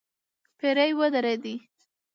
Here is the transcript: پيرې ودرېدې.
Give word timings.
پيرې 0.57 0.89
ودرېدې. 0.99 1.55